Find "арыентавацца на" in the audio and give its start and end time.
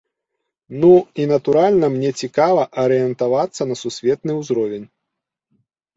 2.85-3.81